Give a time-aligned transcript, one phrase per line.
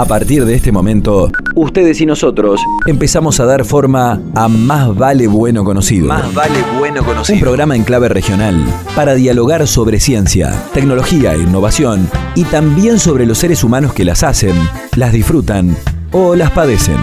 [0.00, 5.26] A partir de este momento, ustedes y nosotros empezamos a dar forma a Más Vale
[5.26, 6.06] Bueno Conocido.
[6.06, 7.40] Más vale bueno Un conocido.
[7.40, 8.64] programa en clave regional
[8.96, 14.22] para dialogar sobre ciencia, tecnología e innovación y también sobre los seres humanos que las
[14.22, 14.56] hacen,
[14.96, 15.76] las disfrutan
[16.12, 16.96] o las padecen.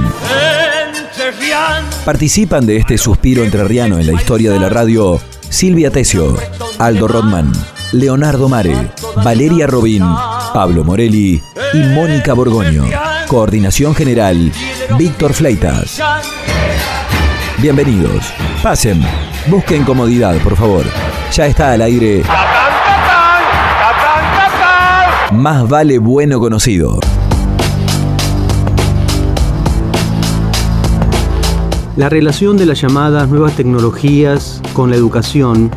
[2.03, 5.19] Participan de este suspiro entrerriano en la historia de la radio
[5.49, 6.35] Silvia Tesio,
[6.79, 7.51] Aldo Rodman,
[7.91, 8.89] Leonardo Mare,
[9.23, 10.03] Valeria Robín,
[10.57, 11.39] Pablo Morelli
[11.71, 12.85] y Mónica Borgoño.
[13.27, 14.51] Coordinación General,
[14.97, 16.01] Víctor Fleitas.
[17.59, 18.33] Bienvenidos.
[18.63, 18.99] Pasen.
[19.51, 20.83] Busquen comodidad, por favor.
[21.31, 22.23] Ya está al aire.
[25.31, 26.99] Más vale bueno conocido.
[31.97, 35.69] La relación de las llamadas nuevas tecnologías con la educación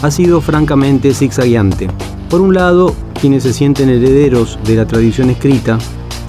[0.00, 1.88] ha sido francamente zigzagueante.
[2.30, 5.78] Por un lado, quienes se sienten herederos de la tradición escrita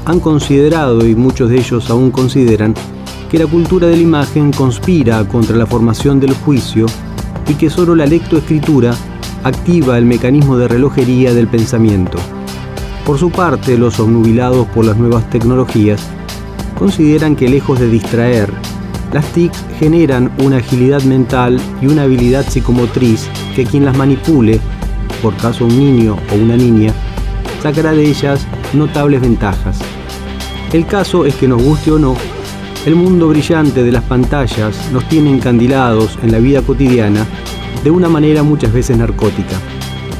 [0.05, 2.73] han considerado, y muchos de ellos aún consideran,
[3.29, 6.87] que la cultura de la imagen conspira contra la formación del juicio
[7.47, 8.95] y que solo la lectoescritura
[9.43, 12.17] activa el mecanismo de relojería del pensamiento.
[13.05, 16.01] Por su parte, los obnubilados por las nuevas tecnologías
[16.77, 18.51] consideran que lejos de distraer,
[19.13, 24.59] las TIC generan una agilidad mental y una habilidad psicomotriz que quien las manipule,
[25.21, 26.93] por caso un niño o una niña,
[27.61, 29.79] sacará de ellas notables ventajas.
[30.73, 32.15] El caso es que nos guste o no,
[32.85, 37.25] el mundo brillante de las pantallas nos tiene encandilados en la vida cotidiana
[37.83, 39.57] de una manera muchas veces narcótica.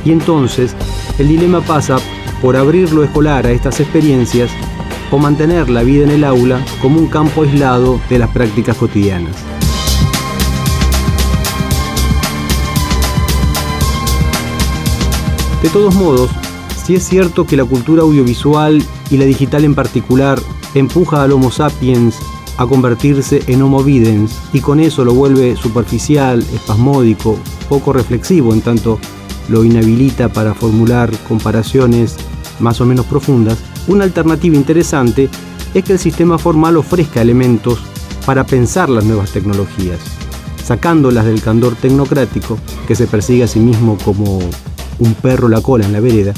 [0.03, 0.75] Y entonces,
[1.17, 1.97] el dilema pasa
[2.41, 4.49] por abrir lo escolar a estas experiencias
[5.11, 9.58] o mantener la vida en el aula como un campo aislado de las prácticas cotidianas.
[15.61, 16.29] De todos modos,
[16.85, 18.81] si es cierto que la cultura audiovisual
[19.11, 20.39] y la digital en particular
[20.73, 22.15] empuja al Homo sapiens
[22.57, 27.37] a convertirse en Homo videns y con eso lo vuelve superficial, espasmódico,
[27.67, 28.99] poco reflexivo en tanto
[29.49, 32.15] lo inhabilita para formular comparaciones
[32.59, 35.29] más o menos profundas, una alternativa interesante
[35.73, 37.79] es que el sistema formal ofrezca elementos
[38.25, 39.99] para pensar las nuevas tecnologías,
[40.63, 44.39] sacándolas del candor tecnocrático que se persigue a sí mismo como
[44.99, 46.33] un perro la cola en la vereda,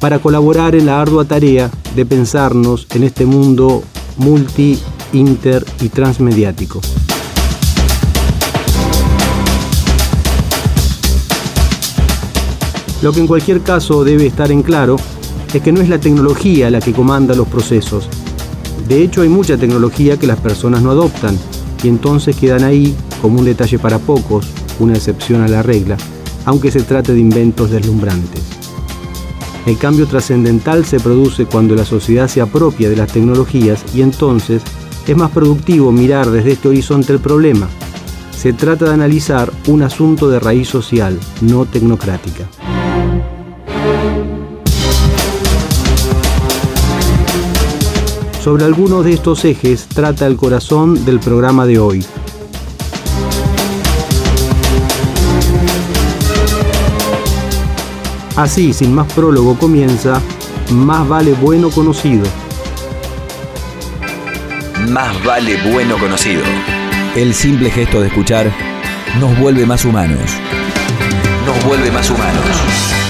[0.00, 3.82] para colaborar en la ardua tarea de pensarnos en este mundo
[4.18, 4.78] multi,
[5.12, 6.80] inter y transmediático.
[13.02, 14.96] Lo que en cualquier caso debe estar en claro
[15.52, 18.08] es que no es la tecnología la que comanda los procesos.
[18.88, 21.38] De hecho, hay mucha tecnología que las personas no adoptan
[21.82, 24.46] y entonces quedan ahí como un detalle para pocos,
[24.80, 25.96] una excepción a la regla,
[26.46, 28.42] aunque se trate de inventos deslumbrantes.
[29.66, 34.62] El cambio trascendental se produce cuando la sociedad se apropia de las tecnologías y entonces
[35.06, 37.68] es más productivo mirar desde este horizonte el problema.
[38.36, 42.48] Se trata de analizar un asunto de raíz social, no tecnocrática.
[48.40, 52.04] Sobre algunos de estos ejes trata el corazón del programa de hoy.
[58.36, 60.20] Así, sin más prólogo, comienza
[60.70, 62.24] Más vale bueno conocido.
[64.90, 66.42] Más vale bueno conocido.
[67.14, 68.52] El simple gesto de escuchar
[69.18, 70.20] nos vuelve más humanos.
[71.46, 72.44] Nos vuelve más humanos.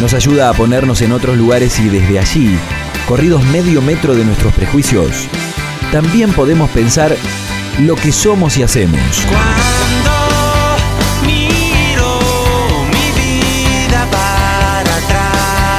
[0.00, 2.56] Nos ayuda a ponernos en otros lugares y desde allí,
[3.08, 5.26] corridos medio metro de nuestros prejuicios,
[5.90, 7.16] también podemos pensar
[7.80, 9.00] lo que somos y hacemos.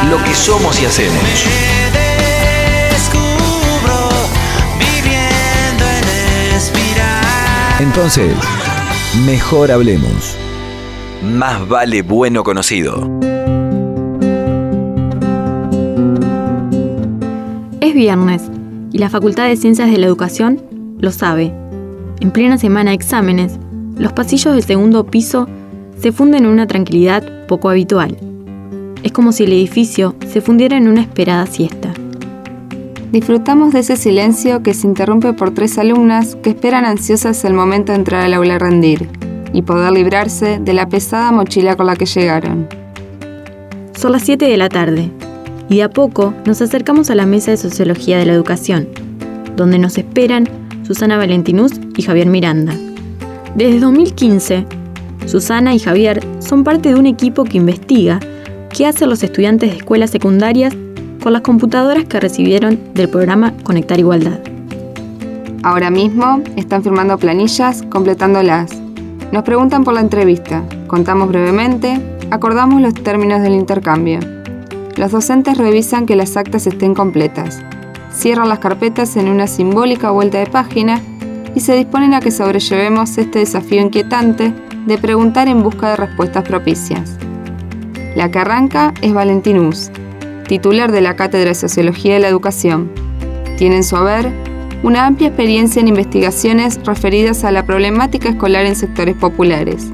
[0.09, 1.21] Lo que somos y hacemos.
[1.91, 4.09] me descubro
[4.79, 7.81] viviendo en espiral.
[7.81, 8.33] Entonces,
[9.25, 10.35] mejor hablemos.
[11.21, 13.09] Más vale bueno conocido.
[17.81, 18.43] Es viernes
[18.93, 20.61] y la Facultad de Ciencias de la Educación
[20.99, 21.51] lo sabe.
[22.21, 23.59] En plena semana de exámenes,
[23.97, 25.49] los pasillos del segundo piso
[25.99, 28.26] se funden en una tranquilidad poco habitual.
[29.17, 31.91] Como si el edificio se fundiera en una esperada siesta.
[33.11, 37.91] Disfrutamos de ese silencio que se interrumpe por tres alumnas que esperan ansiosas el momento
[37.91, 39.09] de entrar al aula a rendir
[39.53, 42.67] y poder librarse de la pesada mochila con la que llegaron.
[43.95, 45.09] Son las 7 de la tarde
[45.67, 48.87] y de a poco nos acercamos a la mesa de Sociología de la Educación,
[49.55, 50.47] donde nos esperan
[50.83, 52.75] Susana Valentinus y Javier Miranda.
[53.55, 54.67] Desde 2015,
[55.25, 58.19] Susana y Javier son parte de un equipo que investiga
[58.77, 60.71] qué hacen los estudiantes de escuelas secundarias
[61.23, 64.39] con las computadoras que recibieron del programa Conectar Igualdad.
[65.63, 68.71] Ahora mismo están firmando planillas, completándolas.
[69.31, 74.19] Nos preguntan por la entrevista, contamos brevemente, acordamos los términos del intercambio.
[74.95, 77.59] Los docentes revisan que las actas estén completas,
[78.13, 81.01] cierran las carpetas en una simbólica vuelta de página
[81.55, 84.53] y se disponen a que sobrellevemos este desafío inquietante
[84.85, 87.17] de preguntar en busca de respuestas propicias.
[88.15, 89.91] La que arranca es Valentín Us,
[90.47, 92.91] titular de la Cátedra de Sociología de la Educación.
[93.57, 94.31] Tiene en su haber
[94.83, 99.91] una amplia experiencia en investigaciones referidas a la problemática escolar en sectores populares.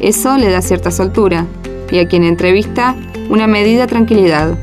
[0.00, 1.46] Eso le da cierta soltura
[1.90, 2.94] y a quien entrevista
[3.28, 4.56] una medida tranquilidad.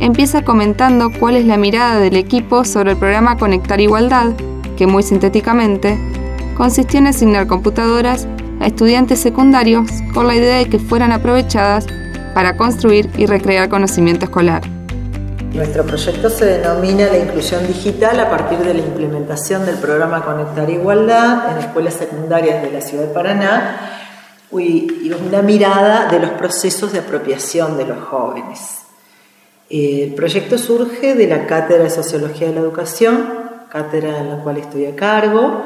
[0.00, 4.32] Empieza comentando cuál es la mirada del equipo sobre el programa Conectar Igualdad,
[4.76, 5.98] que muy sintéticamente
[6.56, 8.26] consistió en asignar computadoras
[8.60, 11.86] a estudiantes secundarios con la idea de que fueran aprovechadas
[12.34, 14.62] para construir y recrear conocimiento escolar.
[15.52, 20.70] Nuestro proyecto se denomina la inclusión digital a partir de la implementación del programa Conectar
[20.70, 23.80] Igualdad en escuelas secundarias de la ciudad de Paraná
[24.52, 28.80] y una mirada de los procesos de apropiación de los jóvenes.
[29.68, 33.28] El proyecto surge de la Cátedra de Sociología de la Educación,
[33.70, 35.62] cátedra en la cual estoy a cargo.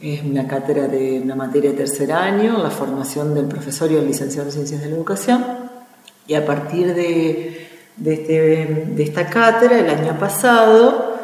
[0.00, 4.06] Es una cátedra de una materia de tercer año, la formación del profesor y el
[4.06, 5.44] licenciado en Ciencias de la Educación.
[6.26, 7.64] Y a partir de
[7.96, 11.14] de, este, de esta cátedra el año pasado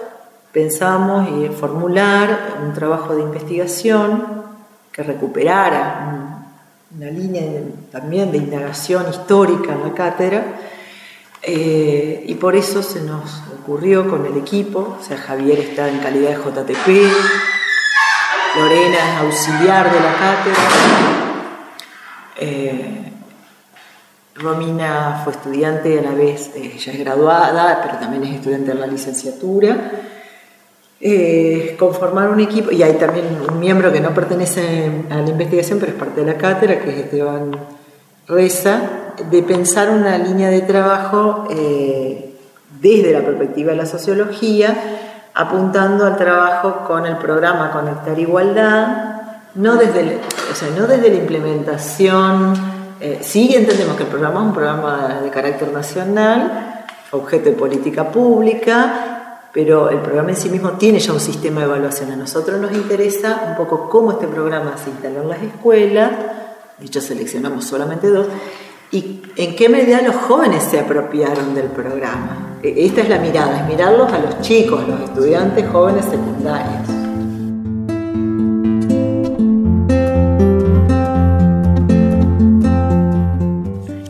[0.53, 4.25] pensamos en formular un trabajo de investigación
[4.93, 6.47] que recuperara
[6.95, 7.45] una línea
[7.91, 10.45] también de indagación histórica en la cátedra
[11.43, 15.99] eh, y por eso se nos ocurrió con el equipo, o sea, Javier está en
[16.01, 16.89] calidad de JTP,
[18.57, 20.69] Lorena es auxiliar de la cátedra,
[22.41, 23.13] eh,
[24.35, 28.79] Romina fue estudiante a la vez, eh, ella es graduada, pero también es estudiante de
[28.79, 29.93] la licenciatura.
[31.03, 35.79] Eh, conformar un equipo, y hay también un miembro que no pertenece a la investigación,
[35.79, 37.57] pero es parte de la cátedra, que es Esteban
[38.27, 38.83] Reza,
[39.31, 42.35] de pensar una línea de trabajo eh,
[42.81, 44.77] desde la perspectiva de la sociología,
[45.41, 49.23] apuntando al trabajo con el programa Conectar Igualdad,
[49.55, 50.21] no desde,
[50.51, 52.55] o sea, no desde la implementación
[53.01, 58.11] eh, sí entendemos que el programa es un programa de carácter nacional, objeto de política
[58.11, 62.13] pública, pero el programa en sí mismo tiene ya un sistema de evaluación.
[62.13, 66.11] A nosotros nos interesa un poco cómo este programa se instaló en las escuelas,
[66.79, 68.27] de hecho seleccionamos solamente dos,
[68.91, 72.50] y en qué medida los jóvenes se apropiaron del programa.
[72.63, 76.89] E, esta es la mirada, es mirarlos a los chicos, a los estudiantes jóvenes secundarios.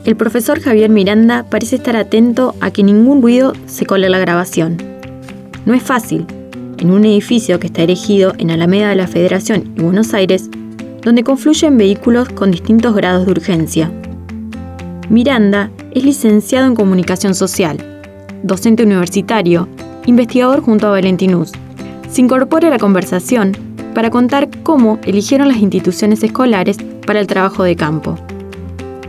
[0.04, 4.78] El profesor Javier Miranda parece estar atento a que ningún ruido se cole la grabación.
[5.64, 6.26] No es fácil,
[6.78, 10.50] en un edificio que está erigido en Alameda de la Federación y Buenos Aires,
[11.02, 13.92] donde confluyen vehículos con distintos grados de urgencia.
[15.08, 17.99] Miranda es licenciado en Comunicación Social,
[18.42, 19.68] docente universitario,
[20.06, 21.52] investigador junto a Valentinus.
[22.10, 23.56] Se incorpora a la conversación
[23.94, 28.16] para contar cómo eligieron las instituciones escolares para el trabajo de campo.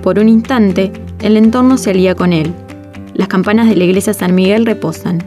[0.02, 2.54] Por un instante, el entorno se alía con él.
[3.14, 5.24] Las campanas de la iglesia San Miguel reposan.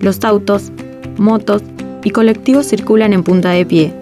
[0.00, 0.72] Los autos,
[1.16, 1.62] motos
[2.02, 3.94] y colectivos circulan en punta de pie.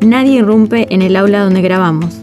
[0.00, 2.18] Nadie irrumpe en el aula donde grabamos.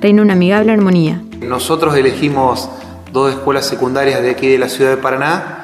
[0.00, 1.22] Reina una amigable armonía.
[1.40, 2.70] Nosotros elegimos
[3.12, 5.57] dos escuelas secundarias de aquí de la ciudad de Paraná.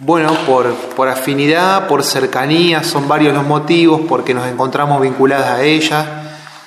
[0.00, 5.64] Bueno, por, por afinidad, por cercanía, son varios los motivos, porque nos encontramos vinculadas a
[5.64, 6.06] ellas.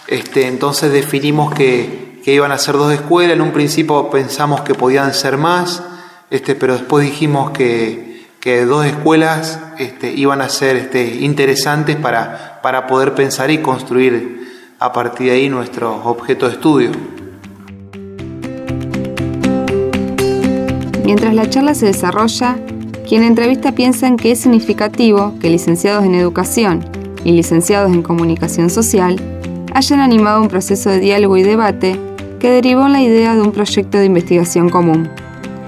[0.07, 3.35] Este, entonces definimos que, que iban a ser dos escuelas.
[3.35, 5.81] En un principio pensamos que podían ser más,
[6.29, 12.59] este, pero después dijimos que, que dos escuelas este, iban a ser este, interesantes para,
[12.61, 16.91] para poder pensar y construir a partir de ahí nuestro objeto de estudio.
[21.05, 22.57] Mientras la charla se desarrolla,
[23.12, 26.86] quien entrevista piensa en que es significativo que licenciados en educación
[27.25, 29.18] y licenciados en comunicación social
[29.74, 32.00] hayan animado un proceso de diálogo y debate
[32.39, 35.10] que derivó en la idea de un proyecto de investigación común.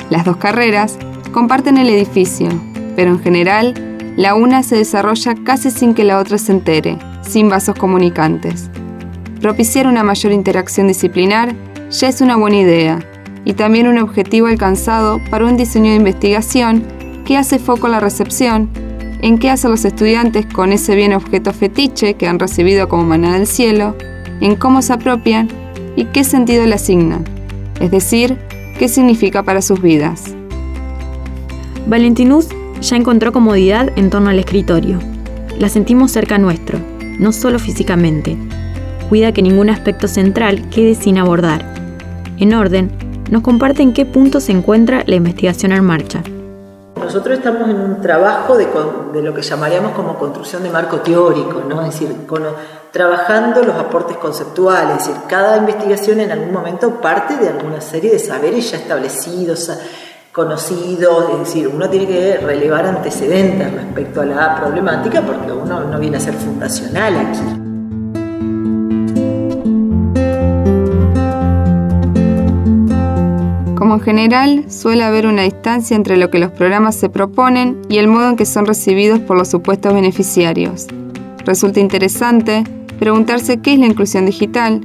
[0.10, 0.98] Las dos carreras
[1.34, 2.48] comparten el edificio,
[2.96, 3.74] pero en general
[4.16, 8.70] la una se desarrolla casi sin que la otra se entere, sin vasos comunicantes.
[9.42, 11.54] Propiciar una mayor interacción disciplinar
[11.92, 13.00] ya es una buena idea
[13.44, 18.70] y también un objetivo alcanzado para un diseño de investigación que hace foco la recepción,
[19.22, 23.34] en qué hacen los estudiantes con ese bien objeto fetiche que han recibido como maná
[23.34, 23.96] del cielo,
[24.42, 25.48] en cómo se apropian
[25.96, 27.24] y qué sentido le asignan,
[27.80, 28.38] es decir,
[28.78, 30.36] qué significa para sus vidas.
[31.88, 32.48] Valentinus
[32.82, 35.00] ya encontró comodidad en torno al escritorio.
[35.58, 36.80] La sentimos cerca nuestro,
[37.20, 38.36] no solo físicamente.
[39.10, 41.74] Cuida que ningún aspecto central quede sin abordar.
[42.40, 42.92] En orden,
[43.30, 46.24] nos comparte en qué punto se encuentra la investigación en marcha.
[47.04, 48.68] Nosotros estamos en un trabajo de,
[49.12, 51.82] de lo que llamaríamos como construcción de marco teórico, ¿no?
[51.82, 52.16] es decir,
[52.92, 58.12] trabajando los aportes conceptuales, es decir, cada investigación en algún momento parte de alguna serie
[58.12, 59.72] de saberes ya establecidos,
[60.32, 66.00] conocidos, es decir, uno tiene que relevar antecedentes respecto a la problemática porque uno no
[66.00, 67.63] viene a ser fundacional aquí.
[74.04, 78.30] General, suele haber una distancia entre lo que los programas se proponen y el modo
[78.30, 80.88] en que son recibidos por los supuestos beneficiarios.
[81.46, 82.64] Resulta interesante
[83.00, 84.82] preguntarse qué es la inclusión digital,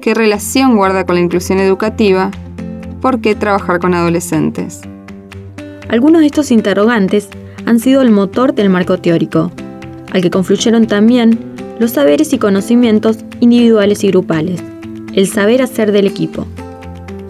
[0.00, 2.30] qué relación guarda con la inclusión educativa,
[3.00, 4.80] por qué trabajar con adolescentes.
[5.88, 7.28] Algunos de estos interrogantes
[7.66, 9.52] han sido el motor del marco teórico,
[10.12, 11.38] al que confluyeron también
[11.78, 14.62] los saberes y conocimientos individuales y grupales,
[15.12, 16.46] el saber hacer del equipo.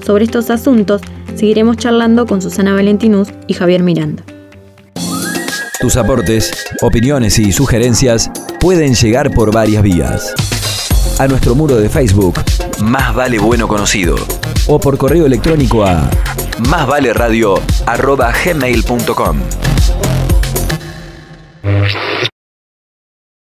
[0.07, 1.03] Sobre estos asuntos
[1.35, 4.23] seguiremos charlando con Susana Valentinus y Javier Miranda.
[5.81, 10.33] Tus aportes, opiniones y sugerencias pueden llegar por varias vías.
[11.19, 12.35] A nuestro muro de Facebook
[12.85, 14.15] Más vale bueno conocido.
[14.69, 16.09] o por correo electrónico a
[16.69, 16.87] Más